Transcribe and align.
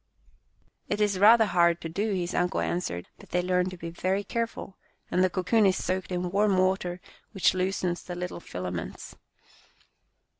"It 0.89 0.99
is 0.99 1.19
rather 1.19 1.45
hard 1.45 1.79
to 1.81 1.87
do," 1.87 2.11
his 2.11 2.33
uncle 2.33 2.59
an 2.59 2.79
swered," 2.79 3.05
but 3.19 3.29
they 3.29 3.43
learn 3.43 3.69
to 3.69 3.77
be 3.77 3.91
very 3.91 4.23
careful, 4.23 4.75
and 5.11 5.23
the 5.23 5.29
cocoon 5.29 5.67
is 5.67 5.77
soaked 5.77 6.11
in 6.11 6.31
warm 6.31 6.57
water 6.57 6.99
which 7.33 7.53
loosens 7.53 8.01
the 8.01 8.15
little 8.15 8.39
filaments. 8.39 9.15